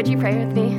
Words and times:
Would 0.00 0.08
you 0.08 0.16
pray 0.16 0.42
with 0.42 0.56
me? 0.56 0.70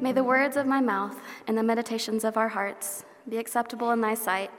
May 0.00 0.10
the 0.10 0.24
words 0.24 0.56
of 0.56 0.66
my 0.66 0.80
mouth 0.80 1.16
and 1.46 1.56
the 1.56 1.62
meditations 1.62 2.24
of 2.24 2.36
our 2.36 2.48
hearts 2.48 3.04
be 3.28 3.38
acceptable 3.38 3.92
in 3.92 4.00
thy 4.00 4.14
sight, 4.14 4.50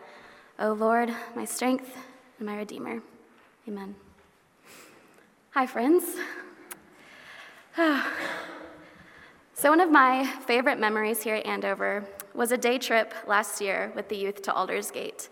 O 0.58 0.72
Lord, 0.72 1.14
my 1.36 1.44
strength 1.44 1.98
and 2.40 2.48
my 2.48 2.56
Redeemer. 2.56 3.02
Amen. 3.68 3.96
Hi, 5.50 5.68
friends. 5.68 6.06
so, 9.54 9.70
one 9.70 9.82
of 9.82 9.92
my 9.92 10.26
favorite 10.48 10.80
memories 10.80 11.24
here 11.24 11.36
at 11.36 11.46
Andover 11.46 12.06
was 12.34 12.54
a 12.54 12.58
day 12.58 12.78
trip 12.78 13.14
last 13.28 13.60
year 13.60 13.92
with 13.98 14.08
the 14.08 14.16
youth 14.16 14.42
to 14.44 14.54
Aldersgate. 14.54 15.28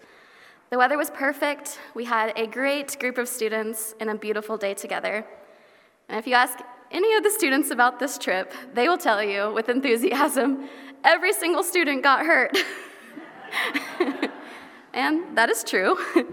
The 0.72 0.78
weather 0.78 0.98
was 0.98 1.10
perfect, 1.10 1.80
we 1.96 2.04
had 2.04 2.34
a 2.36 2.46
great 2.46 3.00
group 3.00 3.18
of 3.18 3.30
students, 3.30 3.96
and 4.02 4.10
a 4.10 4.16
beautiful 4.16 4.58
day 4.58 4.74
together. 4.74 5.26
And 6.10 6.18
if 6.18 6.26
you 6.26 6.34
ask 6.34 6.60
any 6.92 7.14
of 7.14 7.24
the 7.24 7.30
students 7.30 7.70
about 7.70 8.00
this 8.00 8.18
trip, 8.18 8.52
they 8.74 8.88
will 8.88 8.98
tell 8.98 9.24
you 9.24 9.54
with 9.54 9.70
enthusiasm 9.70 10.68
every 11.04 11.34
single 11.34 11.64
student 11.64 12.02
got 12.04 12.26
hurt. 12.26 12.58
and 14.94 15.38
that 15.38 15.50
is 15.50 15.64
true. 15.64 15.96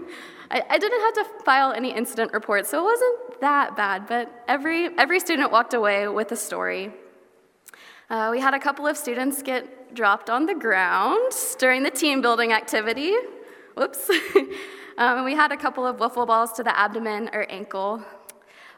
I, 0.49 0.63
I, 0.69 0.77
didn't 0.77 1.01
have 1.01 1.13
to 1.13 1.43
file 1.43 1.73
any 1.73 1.91
incident 1.93 2.31
reports, 2.31 2.69
so 2.69 2.79
it 2.79 2.83
wasn't 2.83 3.41
that 3.41 3.75
bad, 3.75 4.07
but 4.07 4.43
every, 4.47 4.89
every 4.97 5.19
student 5.19 5.51
walked 5.51 5.73
away 5.73 6.07
with 6.07 6.31
a 6.31 6.37
story. 6.37 6.91
Uh, 8.09 8.29
we 8.31 8.39
had 8.39 8.53
a 8.53 8.59
couple 8.59 8.87
of 8.87 8.95
students 8.97 9.43
get 9.43 9.93
dropped 9.93 10.29
on 10.29 10.45
the 10.45 10.55
ground 10.55 11.33
during 11.59 11.83
the 11.83 11.91
team 11.91 12.21
building 12.21 12.53
activity. 12.53 13.13
Whoops. 13.75 14.09
um, 14.35 14.47
and 15.17 15.25
we 15.25 15.35
had 15.35 15.51
a 15.51 15.57
couple 15.57 15.85
of 15.85 15.97
wiffle 15.97 16.25
balls 16.25 16.53
to 16.53 16.63
the 16.63 16.77
abdomen 16.77 17.29
or 17.33 17.45
ankle. 17.49 18.01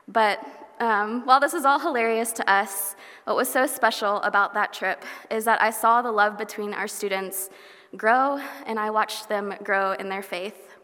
But 0.07 0.43
um, 0.79 1.25
while 1.25 1.39
this 1.39 1.53
is 1.53 1.65
all 1.65 1.79
hilarious 1.79 2.31
to 2.33 2.49
us, 2.49 2.95
what 3.25 3.35
was 3.35 3.49
so 3.49 3.65
special 3.65 4.17
about 4.21 4.53
that 4.53 4.71
trip 4.73 5.03
is 5.29 5.45
that 5.45 5.61
I 5.61 5.71
saw 5.71 6.01
the 6.01 6.11
love 6.11 6.37
between 6.37 6.73
our 6.73 6.87
students 6.87 7.49
grow 7.97 8.39
and 8.65 8.79
I 8.79 8.89
watched 8.89 9.27
them 9.27 9.53
grow 9.63 9.93
in 9.93 10.09
their 10.09 10.21
faith. 10.21 10.77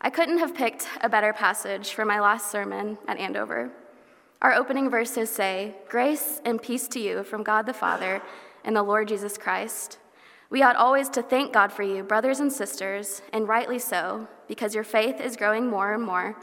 I 0.00 0.10
couldn't 0.10 0.38
have 0.38 0.54
picked 0.54 0.88
a 1.00 1.08
better 1.08 1.32
passage 1.32 1.92
for 1.92 2.04
my 2.04 2.20
last 2.20 2.50
sermon 2.50 2.98
at 3.06 3.18
Andover. 3.18 3.70
Our 4.42 4.52
opening 4.52 4.90
verses 4.90 5.30
say, 5.30 5.76
Grace 5.88 6.40
and 6.44 6.60
peace 6.60 6.88
to 6.88 7.00
you 7.00 7.22
from 7.22 7.42
God 7.42 7.66
the 7.66 7.72
Father 7.72 8.20
and 8.64 8.74
the 8.74 8.82
Lord 8.82 9.08
Jesus 9.08 9.38
Christ. 9.38 9.98
We 10.50 10.62
ought 10.62 10.76
always 10.76 11.08
to 11.10 11.22
thank 11.22 11.52
God 11.52 11.72
for 11.72 11.82
you, 11.82 12.02
brothers 12.02 12.40
and 12.40 12.52
sisters, 12.52 13.22
and 13.32 13.48
rightly 13.48 13.78
so, 13.78 14.28
because 14.46 14.74
your 14.74 14.84
faith 14.84 15.20
is 15.20 15.36
growing 15.36 15.68
more 15.68 15.94
and 15.94 16.02
more 16.02 16.36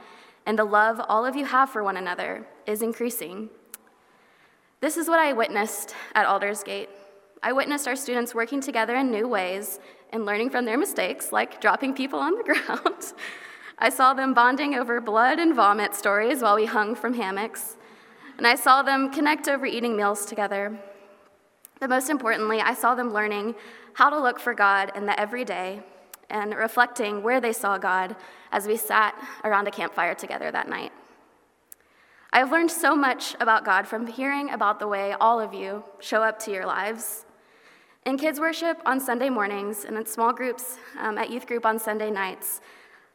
and 0.45 0.58
the 0.58 0.66
love 0.66 1.02
all 1.08 1.25
of 1.25 1.36
you 1.36 1.45
have 1.45 1.70
for 1.70 1.84
one 1.84 1.97
another 1.97 2.47
is 2.66 2.81
increasing. 2.81 3.50
This 4.80 4.97
is 4.97 5.08
what 5.08 5.20
I 5.20 5.34
witnessed 5.34 5.94
at 6.16 6.25
Aldersgate. 6.25 6.89
I 7.44 7.53
witnessed 7.53 7.88
our 7.88 7.96
students 7.96 8.35
working 8.35 8.62
together 8.62 8.96
in 8.96 9.12
new 9.12 9.28
ways 9.28 9.79
and 10.12 10.25
learning 10.25 10.50
from 10.50 10.66
their 10.66 10.78
mistakes, 10.78 11.31
like 11.31 11.62
dropping 11.62 11.94
people 11.94 12.19
on 12.19 12.35
the 12.35 12.44
ground. 12.68 13.13
I 13.78 13.90
saw 13.90 14.13
them 14.13 14.34
bonding 14.34 14.75
over 14.75 15.02
blood 15.02 15.40
and 15.40 15.56
vomit 15.56 15.96
stories 15.96 16.41
while 16.41 16.56
we 16.56 16.66
hung 16.66 16.96
from 16.96 17.13
hammocks. 17.13 17.78
And 18.38 18.46
I 18.46 18.56
saw 18.56 18.84
them 18.84 19.12
connect 19.12 19.47
over 19.47 19.66
eating 19.66 19.96
meals 19.96 20.25
together. 20.25 20.79
But 21.79 21.90
most 21.90 22.09
importantly, 22.09 22.62
I 22.62 22.73
saw 22.73 22.94
them 22.94 23.12
learning 23.12 23.56
how 23.94 24.09
to 24.09 24.19
look 24.19 24.40
for 24.40 24.53
God 24.53 24.91
in 24.96 25.06
the 25.06 25.19
everyday 25.19 25.81
and 26.31 26.56
reflecting 26.56 27.22
where 27.22 27.40
they 27.40 27.53
saw 27.53 27.78
God 27.78 28.16
as 28.52 28.66
we 28.66 28.78
sat 28.78 29.16
around 29.44 29.68
a 29.68 29.72
campfire 29.72 30.16
together 30.16 30.50
that 30.52 30.68
night. 30.68 30.92
I 32.34 32.40
have 32.40 32.52
learned 32.52 32.72
so 32.72 32.96
much 32.96 33.36
about 33.40 33.66
God 33.66 33.86
from 33.86 34.08
hearing 34.08 34.50
about 34.50 34.80
the 34.80 34.88
way 34.88 35.14
all 35.20 35.40
of 35.40 35.53
you 35.53 35.84
show 36.00 36.24
up 36.24 36.40
to 36.40 36.52
your 36.52 36.66
lives. 36.66 37.25
In 38.06 38.18
kids' 38.18 38.40
worship 38.40 38.81
on 38.86 39.00
Sunday 39.00 39.30
mornings 39.30 39.86
and 39.86 39.97
in 39.97 40.06
small 40.06 40.34
groups 40.34 40.78
um, 40.97 41.18
at 41.18 41.30
youth 41.30 41.46
group 41.46 41.66
on 41.66 41.78
Sunday 41.78 42.09
nights, 42.09 42.62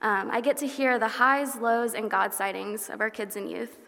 um, 0.03 0.31
I 0.31 0.41
get 0.41 0.59
to 0.59 0.67
hear 0.67 0.99
the 0.99 1.09
highs, 1.09 1.57
lows, 1.57 1.95
and 1.95 2.11
God 2.11 2.35
sightings 2.35 2.91
of 2.91 3.01
our 3.01 3.11
kids 3.11 3.37
and 3.37 3.51
youth. 3.51 3.79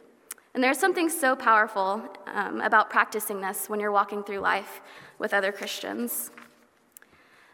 And 0.55 0.65
there's 0.65 0.79
something 0.79 1.09
so 1.11 1.37
powerful 1.37 2.03
um, 2.27 2.63
about 2.63 2.89
practicing 2.89 3.41
this 3.41 3.69
when 3.69 3.79
you're 3.79 3.93
walking 3.93 4.25
through 4.25 4.41
life 4.41 4.81
with 5.19 5.35
other 5.35 5.53
Christians. 5.53 6.31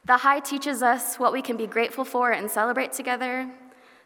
The 0.07 0.19
high 0.19 0.41
teaches 0.41 0.83
us 0.83 1.19
what 1.19 1.33
we 1.33 1.41
can 1.41 1.57
be 1.57 1.67
grateful 1.67 2.05
for 2.05 2.31
and 2.31 2.51
celebrate 2.51 2.93
together. 2.93 3.51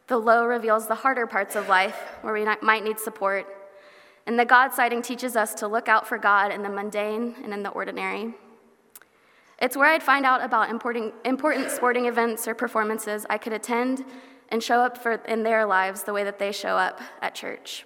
The 0.07 0.17
low 0.17 0.47
reveals 0.47 0.87
the 0.87 0.95
harder 0.95 1.27
parts 1.27 1.57
of 1.57 1.69
life 1.69 1.97
where 2.21 2.33
we 2.33 2.45
might 2.63 2.85
need 2.85 3.01
support. 3.01 3.47
And 4.25 4.39
the 4.39 4.45
God 4.45 4.73
sighting 4.73 5.03
teaches 5.03 5.35
us 5.35 5.55
to 5.55 5.67
look 5.67 5.89
out 5.89 6.07
for 6.07 6.17
God 6.17 6.53
in 6.53 6.63
the 6.63 6.69
mundane 6.69 7.35
and 7.43 7.53
in 7.53 7.65
the 7.65 7.71
ordinary. 7.71 8.35
It's 9.61 9.77
where 9.77 9.91
I'd 9.91 10.05
find 10.05 10.25
out 10.25 10.41
about 10.41 10.71
important, 10.71 11.71
sporting 11.71 12.07
events 12.07 12.47
or 12.47 12.55
performances 12.55 13.27
I 13.29 13.39
could 13.39 13.53
attend 13.53 14.05
and 14.51 14.63
show 14.63 14.81
up 14.81 14.99
for, 14.99 15.15
in 15.27 15.43
their 15.43 15.67
lives 15.67 16.05
the 16.05 16.13
way 16.13 16.23
that 16.23 16.39
they 16.39 16.53
show 16.53 16.77
up 16.77 17.01
at 17.21 17.35
church. 17.35 17.85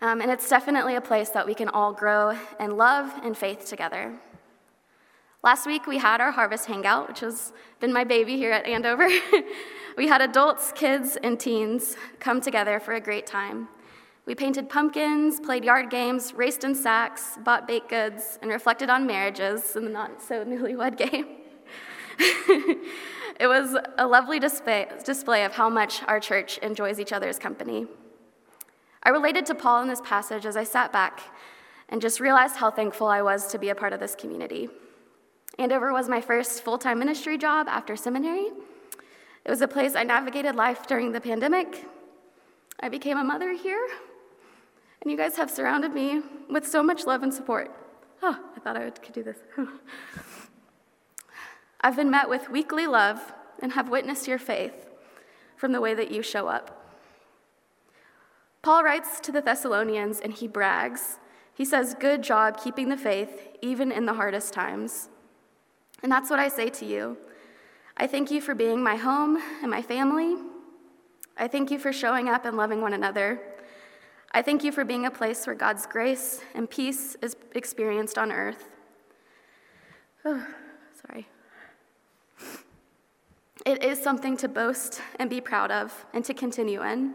Um, 0.00 0.20
and 0.20 0.28
it's 0.28 0.48
definitely 0.48 0.96
a 0.96 1.00
place 1.00 1.28
that 1.30 1.46
we 1.46 1.54
can 1.54 1.68
all 1.68 1.92
grow 1.92 2.36
in 2.58 2.76
love 2.76 3.12
and 3.22 3.38
faith 3.38 3.64
together. 3.66 4.18
Last 5.44 5.66
week 5.66 5.86
we 5.86 5.98
had 5.98 6.22
our 6.22 6.30
harvest 6.30 6.64
hangout, 6.64 7.06
which 7.06 7.20
has 7.20 7.52
been 7.78 7.92
my 7.92 8.02
baby 8.02 8.38
here 8.38 8.50
at 8.50 8.64
Andover. 8.64 9.06
we 9.98 10.08
had 10.08 10.22
adults, 10.22 10.72
kids, 10.74 11.18
and 11.22 11.38
teens 11.38 11.98
come 12.18 12.40
together 12.40 12.80
for 12.80 12.94
a 12.94 13.00
great 13.00 13.26
time. 13.26 13.68
We 14.24 14.34
painted 14.34 14.70
pumpkins, 14.70 15.40
played 15.40 15.62
yard 15.62 15.90
games, 15.90 16.32
raced 16.32 16.64
in 16.64 16.74
sacks, 16.74 17.36
bought 17.44 17.68
baked 17.68 17.90
goods, 17.90 18.38
and 18.40 18.50
reflected 18.50 18.88
on 18.88 19.06
marriages 19.06 19.76
in 19.76 19.84
the 19.84 19.90
not 19.90 20.22
so 20.22 20.46
newlywed 20.46 20.96
game. 21.10 21.26
it 22.18 23.46
was 23.46 23.76
a 23.98 24.06
lovely 24.06 24.40
display, 24.40 24.86
display 25.04 25.44
of 25.44 25.52
how 25.52 25.68
much 25.68 26.02
our 26.04 26.20
church 26.20 26.56
enjoys 26.62 26.98
each 26.98 27.12
other's 27.12 27.38
company. 27.38 27.86
I 29.02 29.10
related 29.10 29.44
to 29.44 29.54
Paul 29.54 29.82
in 29.82 29.88
this 29.88 30.00
passage 30.00 30.46
as 30.46 30.56
I 30.56 30.64
sat 30.64 30.90
back 30.90 31.20
and 31.90 32.00
just 32.00 32.18
realized 32.18 32.56
how 32.56 32.70
thankful 32.70 33.08
I 33.08 33.20
was 33.20 33.46
to 33.48 33.58
be 33.58 33.68
a 33.68 33.74
part 33.74 33.92
of 33.92 34.00
this 34.00 34.14
community. 34.14 34.70
Andover 35.58 35.92
was 35.92 36.08
my 36.08 36.20
first 36.20 36.62
full 36.62 36.78
time 36.78 36.98
ministry 36.98 37.38
job 37.38 37.68
after 37.68 37.96
seminary. 37.96 38.48
It 39.44 39.50
was 39.50 39.60
a 39.60 39.68
place 39.68 39.94
I 39.94 40.02
navigated 40.02 40.56
life 40.56 40.86
during 40.86 41.12
the 41.12 41.20
pandemic. 41.20 41.84
I 42.80 42.88
became 42.88 43.18
a 43.18 43.24
mother 43.24 43.52
here, 43.52 43.88
and 45.00 45.10
you 45.10 45.16
guys 45.16 45.36
have 45.36 45.50
surrounded 45.50 45.92
me 45.92 46.22
with 46.50 46.66
so 46.66 46.82
much 46.82 47.06
love 47.06 47.22
and 47.22 47.32
support. 47.32 47.70
Oh, 48.22 48.38
I 48.56 48.60
thought 48.60 48.76
I 48.76 48.90
could 48.90 49.12
do 49.12 49.22
this. 49.22 49.38
I've 51.80 51.96
been 51.96 52.10
met 52.10 52.28
with 52.28 52.50
weekly 52.50 52.86
love 52.86 53.32
and 53.60 53.72
have 53.72 53.90
witnessed 53.90 54.26
your 54.26 54.38
faith 54.38 54.86
from 55.56 55.72
the 55.72 55.80
way 55.80 55.94
that 55.94 56.10
you 56.10 56.22
show 56.22 56.48
up. 56.48 56.80
Paul 58.62 58.82
writes 58.82 59.20
to 59.20 59.30
the 59.30 59.42
Thessalonians 59.42 60.20
and 60.20 60.32
he 60.32 60.48
brags. 60.48 61.18
He 61.52 61.66
says, 61.66 61.94
Good 62.00 62.22
job 62.22 62.58
keeping 62.58 62.88
the 62.88 62.96
faith, 62.96 63.48
even 63.60 63.92
in 63.92 64.06
the 64.06 64.14
hardest 64.14 64.54
times. 64.54 65.10
And 66.02 66.10
that's 66.10 66.30
what 66.30 66.38
I 66.38 66.48
say 66.48 66.68
to 66.70 66.84
you. 66.84 67.16
I 67.96 68.06
thank 68.06 68.30
you 68.30 68.40
for 68.40 68.54
being 68.54 68.82
my 68.82 68.96
home 68.96 69.38
and 69.62 69.70
my 69.70 69.80
family. 69.82 70.36
I 71.36 71.48
thank 71.48 71.70
you 71.70 71.78
for 71.78 71.92
showing 71.92 72.28
up 72.28 72.44
and 72.44 72.56
loving 72.56 72.80
one 72.80 72.92
another. 72.92 73.40
I 74.32 74.42
thank 74.42 74.64
you 74.64 74.72
for 74.72 74.84
being 74.84 75.06
a 75.06 75.10
place 75.10 75.46
where 75.46 75.54
God's 75.54 75.86
grace 75.86 76.42
and 76.54 76.68
peace 76.68 77.16
is 77.22 77.36
experienced 77.54 78.18
on 78.18 78.32
earth. 78.32 78.68
Oh, 80.24 80.44
sorry. 81.06 81.28
It 83.64 83.82
is 83.82 84.02
something 84.02 84.36
to 84.38 84.48
boast 84.48 85.00
and 85.18 85.30
be 85.30 85.40
proud 85.40 85.70
of 85.70 86.04
and 86.12 86.24
to 86.24 86.34
continue 86.34 86.82
in. 86.82 87.14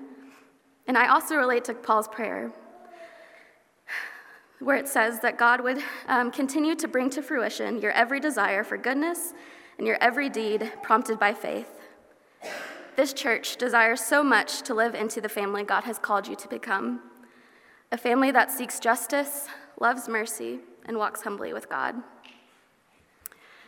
And 0.87 0.97
I 0.97 1.09
also 1.09 1.35
relate 1.35 1.65
to 1.65 1.73
Paul's 1.73 2.07
prayer 2.07 2.51
where 4.59 4.77
it 4.77 4.87
says 4.87 5.19
that 5.21 5.37
God 5.37 5.61
would 5.61 5.79
um, 6.07 6.31
continue 6.31 6.75
to 6.75 6.87
bring 6.87 7.09
to 7.11 7.21
fruition 7.21 7.81
your 7.81 7.91
every 7.91 8.19
desire 8.19 8.63
for 8.63 8.77
goodness 8.77 9.33
and 9.77 9.87
your 9.87 9.97
every 10.01 10.29
deed 10.29 10.71
prompted 10.83 11.17
by 11.19 11.33
faith. 11.33 11.69
this 12.95 13.13
church 13.13 13.55
desires 13.55 14.01
so 14.01 14.21
much 14.21 14.61
to 14.63 14.73
live 14.73 14.93
into 14.93 15.21
the 15.21 15.29
family 15.29 15.63
God 15.63 15.85
has 15.85 15.97
called 15.97 16.27
you 16.27 16.35
to 16.35 16.47
become 16.47 17.01
a 17.91 17.97
family 17.97 18.29
that 18.31 18.51
seeks 18.51 18.79
justice, 18.79 19.47
loves 19.79 20.07
mercy, 20.07 20.59
and 20.85 20.97
walks 20.97 21.21
humbly 21.21 21.53
with 21.53 21.69
God. 21.69 21.95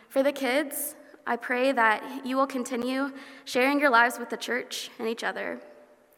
For 0.08 0.22
the 0.22 0.32
kids, 0.32 0.94
I 1.26 1.36
pray 1.36 1.72
that 1.72 2.26
you 2.26 2.36
will 2.36 2.46
continue 2.46 3.12
sharing 3.44 3.80
your 3.80 3.90
lives 3.90 4.18
with 4.18 4.28
the 4.28 4.36
church 4.36 4.90
and 4.98 5.08
each 5.08 5.24
other. 5.24 5.60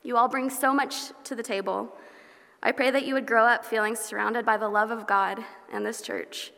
You 0.03 0.17
all 0.17 0.29
bring 0.29 0.51
so 0.51 0.75
much 0.75 0.95
to 1.25 1.35
the 1.35 1.43
table. 1.43 1.93
I 2.67 2.73
pray 2.73 2.91
that 2.91 3.07
you 3.07 3.13
would 3.13 3.27
grow 3.27 3.45
up 3.45 3.63
feeling 3.63 3.95
surrounded 3.95 4.47
by 4.47 4.57
the 4.57 4.71
love 4.71 4.91
of 4.91 5.07
God 5.07 5.45
and 5.71 5.85
this 5.85 6.01
church. 6.01 6.51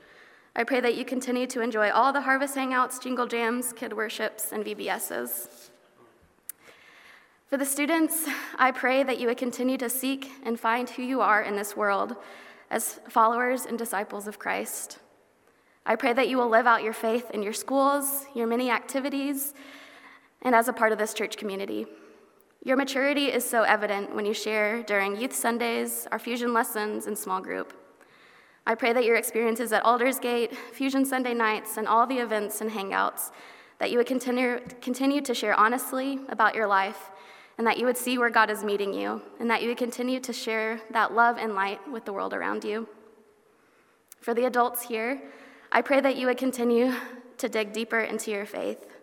I 0.54 0.62
pray 0.62 0.78
that 0.78 0.94
you 0.94 1.04
continue 1.04 1.48
to 1.48 1.62
enjoy 1.62 1.90
all 1.90 2.12
the 2.12 2.20
harvest 2.20 2.54
hangouts, 2.54 3.02
jingle 3.02 3.26
jams, 3.26 3.72
kid 3.72 3.92
worships, 3.92 4.52
and 4.52 4.64
VBSs. 4.64 5.70
For 7.48 7.56
the 7.56 7.64
students, 7.64 8.28
I 8.56 8.70
pray 8.70 9.02
that 9.02 9.18
you 9.18 9.26
would 9.26 9.36
continue 9.36 9.76
to 9.78 9.90
seek 9.90 10.30
and 10.44 10.60
find 10.60 10.88
who 10.88 11.02
you 11.02 11.20
are 11.22 11.42
in 11.42 11.56
this 11.56 11.76
world 11.76 12.14
as 12.70 13.00
followers 13.08 13.66
and 13.66 13.76
disciples 13.76 14.28
of 14.28 14.38
Christ. 14.38 15.00
I 15.84 15.96
pray 15.96 16.12
that 16.12 16.28
you 16.28 16.36
will 16.36 16.48
live 16.48 16.68
out 16.68 16.84
your 16.84 16.92
faith 16.92 17.32
in 17.32 17.42
your 17.42 17.52
schools, 17.52 18.26
your 18.32 18.46
many 18.46 18.70
activities, 18.70 19.54
and 20.42 20.54
as 20.54 20.68
a 20.68 20.72
part 20.72 20.92
of 20.92 20.98
this 20.98 21.14
church 21.14 21.36
community. 21.36 21.86
Your 22.66 22.76
maturity 22.76 23.26
is 23.26 23.48
so 23.48 23.62
evident 23.62 24.12
when 24.12 24.26
you 24.26 24.34
share 24.34 24.82
during 24.82 25.16
youth 25.16 25.32
Sundays, 25.32 26.08
our 26.10 26.18
fusion 26.18 26.52
lessons, 26.52 27.06
and 27.06 27.16
small 27.16 27.40
group. 27.40 27.72
I 28.66 28.74
pray 28.74 28.92
that 28.92 29.04
your 29.04 29.14
experiences 29.14 29.72
at 29.72 29.84
Aldersgate, 29.84 30.52
Fusion 30.72 31.04
Sunday 31.04 31.32
nights, 31.32 31.76
and 31.76 31.86
all 31.86 32.08
the 32.08 32.18
events 32.18 32.60
and 32.60 32.68
hangouts, 32.68 33.30
that 33.78 33.92
you 33.92 33.98
would 33.98 34.08
continue, 34.08 34.58
continue 34.80 35.20
to 35.20 35.32
share 35.32 35.54
honestly 35.54 36.18
about 36.28 36.56
your 36.56 36.66
life, 36.66 37.12
and 37.56 37.64
that 37.68 37.78
you 37.78 37.86
would 37.86 37.96
see 37.96 38.18
where 38.18 38.30
God 38.30 38.50
is 38.50 38.64
meeting 38.64 38.92
you, 38.92 39.22
and 39.38 39.48
that 39.48 39.62
you 39.62 39.68
would 39.68 39.78
continue 39.78 40.18
to 40.18 40.32
share 40.32 40.80
that 40.90 41.14
love 41.14 41.38
and 41.38 41.54
light 41.54 41.78
with 41.88 42.04
the 42.04 42.12
world 42.12 42.34
around 42.34 42.64
you. 42.64 42.88
For 44.20 44.34
the 44.34 44.46
adults 44.46 44.82
here, 44.82 45.22
I 45.70 45.82
pray 45.82 46.00
that 46.00 46.16
you 46.16 46.26
would 46.26 46.36
continue 46.36 46.92
to 47.38 47.48
dig 47.48 47.72
deeper 47.72 48.00
into 48.00 48.32
your 48.32 48.44
faith. 48.44 48.95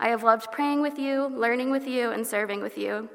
I 0.00 0.08
have 0.08 0.24
loved 0.24 0.50
praying 0.50 0.82
with 0.82 0.98
you, 0.98 1.28
learning 1.28 1.70
with 1.70 1.86
you, 1.86 2.10
and 2.10 2.26
serving 2.26 2.60
with 2.60 2.76
you 2.76 3.08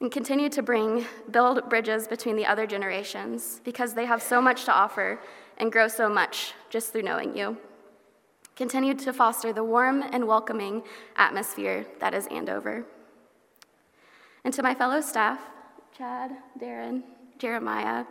and 0.00 0.12
continue 0.12 0.48
to 0.50 0.62
bring, 0.62 1.06
build 1.30 1.68
bridges 1.70 2.06
between 2.06 2.36
the 2.36 2.46
other 2.46 2.66
generations 2.66 3.60
because 3.64 3.94
they 3.94 4.04
have 4.04 4.22
so 4.22 4.40
much 4.42 4.64
to 4.64 4.72
offer 4.72 5.18
and 5.56 5.72
grow 5.72 5.88
so 5.88 6.08
much 6.08 6.52
just 6.68 6.92
through 6.92 7.02
knowing 7.02 7.36
you. 7.36 7.56
Continue 8.56 8.94
to 8.94 9.12
foster 9.12 9.52
the 9.52 9.64
warm 9.64 10.02
and 10.02 10.26
welcoming 10.26 10.82
atmosphere 11.16 11.86
that 12.00 12.14
is 12.14 12.26
Andover. 12.28 12.84
And 14.44 14.52
to 14.54 14.62
my 14.62 14.74
fellow 14.74 15.00
staff, 15.00 15.40
Chad, 15.96 16.30
Darren, 16.60 17.02
Jeremiah, 17.38 18.04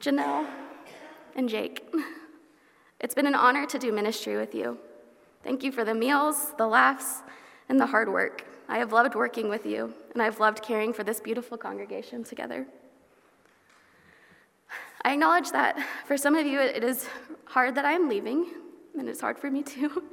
Janelle, 0.00 0.46
and 1.34 1.48
Jake, 1.48 1.82
it's 3.00 3.14
been 3.14 3.26
an 3.26 3.34
honor 3.34 3.66
to 3.66 3.78
do 3.78 3.90
ministry 3.90 4.36
with 4.36 4.54
you. 4.54 4.78
Thank 5.42 5.62
you 5.62 5.72
for 5.72 5.84
the 5.84 5.94
meals, 5.94 6.52
the 6.58 6.66
laughs, 6.66 7.22
and 7.68 7.80
the 7.80 7.86
hard 7.86 8.12
work. 8.12 8.44
I 8.68 8.78
have 8.78 8.92
loved 8.92 9.14
working 9.14 9.48
with 9.48 9.64
you, 9.64 9.94
and 10.12 10.22
I've 10.22 10.38
loved 10.38 10.62
caring 10.62 10.92
for 10.92 11.02
this 11.02 11.18
beautiful 11.18 11.56
congregation 11.56 12.24
together. 12.24 12.66
I 15.02 15.14
acknowledge 15.14 15.50
that 15.52 15.78
for 16.06 16.16
some 16.16 16.34
of 16.34 16.46
you 16.46 16.60
it 16.60 16.84
is 16.84 17.08
hard 17.46 17.74
that 17.76 17.84
I 17.84 17.92
am 17.92 18.08
leaving, 18.08 18.46
and 18.98 19.08
it's 19.08 19.20
hard 19.20 19.38
for 19.38 19.50
me 19.50 19.62
too. 19.62 20.04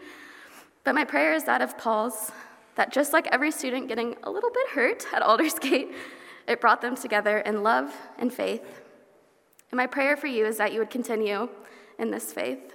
But 0.83 0.95
my 0.95 1.03
prayer 1.03 1.33
is 1.33 1.44
that 1.44 1.62
of 1.62 1.77
Paul's, 1.77 2.31
that 2.75 2.94
just 2.94 3.12
like 3.12 3.27
every 3.27 3.51
student 3.51 3.89
getting 3.89 4.15
a 4.23 4.31
little 4.31 4.50
bit 4.50 4.69
hurt 4.69 5.06
at 5.12 5.21
Aldersgate, 5.21 5.91
it 6.47 6.62
brought 6.62 6.80
them 6.80 6.95
together 6.95 7.39
in 7.39 7.62
love 7.62 7.94
and 8.18 8.33
faith. 8.33 8.62
And 9.69 9.77
my 9.77 9.85
prayer 9.85 10.15
for 10.15 10.27
you 10.27 10.45
is 10.45 10.56
that 10.59 10.71
you 10.71 10.80
would 10.80 10.89
continue 10.89 11.50
in 12.00 12.09
this 12.09 12.31
faith, 12.31 12.73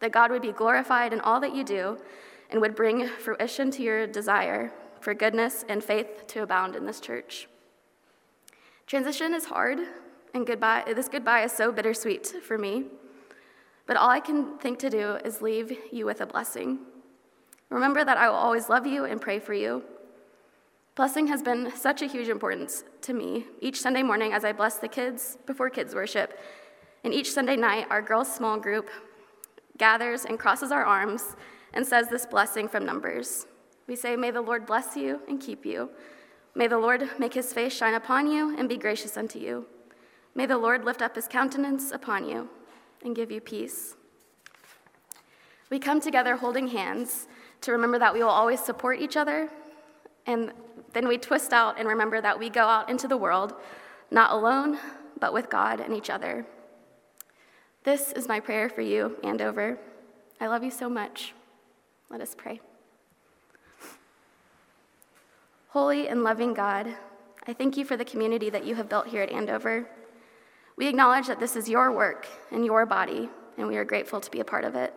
that 0.00 0.12
God 0.12 0.30
would 0.30 0.42
be 0.42 0.52
glorified 0.52 1.12
in 1.12 1.20
all 1.20 1.40
that 1.40 1.54
you 1.54 1.64
do 1.64 1.98
and 2.50 2.60
would 2.60 2.74
bring 2.74 3.06
fruition 3.06 3.70
to 3.72 3.82
your 3.82 4.06
desire 4.06 4.72
for 5.00 5.14
goodness 5.14 5.64
and 5.68 5.82
faith 5.82 6.26
to 6.28 6.42
abound 6.42 6.76
in 6.76 6.86
this 6.86 7.00
church. 7.00 7.48
Transition 8.86 9.34
is 9.34 9.46
hard, 9.46 9.78
and 10.34 10.46
goodbye, 10.46 10.82
this 10.94 11.08
goodbye 11.08 11.44
is 11.44 11.52
so 11.52 11.70
bittersweet 11.70 12.26
for 12.26 12.56
me. 12.56 12.84
But 13.86 13.96
all 13.96 14.08
I 14.08 14.20
can 14.20 14.58
think 14.58 14.78
to 14.80 14.90
do 14.90 15.16
is 15.24 15.42
leave 15.42 15.76
you 15.92 16.06
with 16.06 16.20
a 16.20 16.26
blessing. 16.26 16.78
Remember 17.70 18.04
that 18.04 18.16
I 18.16 18.28
will 18.28 18.36
always 18.36 18.68
love 18.68 18.86
you 18.86 19.04
and 19.04 19.20
pray 19.20 19.38
for 19.38 19.54
you. 19.54 19.82
Blessing 20.94 21.28
has 21.28 21.42
been 21.42 21.70
such 21.76 22.02
a 22.02 22.06
huge 22.06 22.28
importance 22.28 22.82
to 23.02 23.12
me 23.12 23.44
each 23.60 23.80
Sunday 23.80 24.02
morning 24.02 24.32
as 24.32 24.44
I 24.44 24.52
bless 24.52 24.78
the 24.78 24.88
kids 24.88 25.38
before 25.46 25.70
kids 25.70 25.94
worship. 25.94 26.38
And 27.04 27.14
each 27.14 27.30
Sunday 27.30 27.56
night, 27.56 27.86
our 27.88 28.02
girls' 28.02 28.34
small 28.34 28.58
group 28.58 28.90
gathers 29.78 30.24
and 30.24 30.38
crosses 30.38 30.70
our 30.70 30.84
arms 30.84 31.36
and 31.72 31.86
says 31.86 32.08
this 32.08 32.26
blessing 32.26 32.68
from 32.68 32.84
Numbers 32.84 33.46
we 33.88 33.96
say, 33.96 34.14
May 34.14 34.30
the 34.30 34.42
Lord 34.42 34.66
bless 34.66 34.96
you 34.96 35.20
and 35.26 35.40
keep 35.40 35.64
you. 35.64 35.88
May 36.54 36.68
the 36.68 36.78
Lord 36.78 37.08
make 37.18 37.34
his 37.34 37.52
face 37.52 37.74
shine 37.74 37.94
upon 37.94 38.30
you 38.30 38.56
and 38.56 38.68
be 38.68 38.76
gracious 38.76 39.16
unto 39.16 39.38
you. 39.38 39.66
May 40.34 40.46
the 40.46 40.58
Lord 40.58 40.84
lift 40.84 41.02
up 41.02 41.16
his 41.16 41.26
countenance 41.26 41.90
upon 41.90 42.28
you 42.28 42.50
and 43.02 43.16
give 43.16 43.30
you 43.30 43.40
peace. 43.40 43.96
We 45.70 45.78
come 45.78 46.00
together 46.00 46.36
holding 46.36 46.68
hands 46.68 47.26
to 47.62 47.72
remember 47.72 47.98
that 47.98 48.12
we 48.12 48.20
will 48.20 48.28
always 48.28 48.60
support 48.60 49.00
each 49.00 49.16
other, 49.16 49.48
and 50.26 50.52
then 50.92 51.08
we 51.08 51.18
twist 51.18 51.52
out 51.52 51.78
and 51.78 51.88
remember 51.88 52.20
that 52.20 52.38
we 52.38 52.50
go 52.50 52.62
out 52.62 52.88
into 52.90 53.08
the 53.08 53.16
world 53.16 53.54
not 54.10 54.32
alone, 54.32 54.78
but 55.18 55.32
with 55.32 55.50
God 55.50 55.80
and 55.80 55.94
each 55.94 56.08
other. 56.08 56.46
This 57.88 58.12
is 58.12 58.28
my 58.28 58.38
prayer 58.38 58.68
for 58.68 58.82
you, 58.82 59.16
Andover. 59.24 59.78
I 60.42 60.46
love 60.46 60.62
you 60.62 60.70
so 60.70 60.90
much. 60.90 61.32
Let 62.10 62.20
us 62.20 62.34
pray. 62.36 62.60
Holy 65.68 66.06
and 66.06 66.22
loving 66.22 66.52
God, 66.52 66.94
I 67.46 67.54
thank 67.54 67.78
you 67.78 67.86
for 67.86 67.96
the 67.96 68.04
community 68.04 68.50
that 68.50 68.66
you 68.66 68.74
have 68.74 68.90
built 68.90 69.06
here 69.06 69.22
at 69.22 69.30
Andover. 69.30 69.88
We 70.76 70.86
acknowledge 70.86 71.28
that 71.28 71.40
this 71.40 71.56
is 71.56 71.66
your 71.66 71.90
work 71.90 72.26
and 72.50 72.62
your 72.62 72.84
body, 72.84 73.30
and 73.56 73.66
we 73.66 73.78
are 73.78 73.86
grateful 73.86 74.20
to 74.20 74.30
be 74.30 74.40
a 74.40 74.44
part 74.44 74.64
of 74.64 74.74
it. 74.74 74.92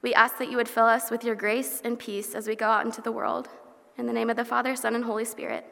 We 0.00 0.14
ask 0.14 0.38
that 0.38 0.48
you 0.48 0.58
would 0.58 0.68
fill 0.68 0.86
us 0.86 1.10
with 1.10 1.24
your 1.24 1.34
grace 1.34 1.82
and 1.84 1.98
peace 1.98 2.36
as 2.36 2.46
we 2.46 2.54
go 2.54 2.68
out 2.68 2.86
into 2.86 3.02
the 3.02 3.10
world. 3.10 3.48
In 3.98 4.06
the 4.06 4.12
name 4.12 4.30
of 4.30 4.36
the 4.36 4.44
Father, 4.44 4.76
Son, 4.76 4.94
and 4.94 5.02
Holy 5.02 5.24
Spirit, 5.24 5.66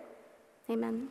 amen. 0.69 1.11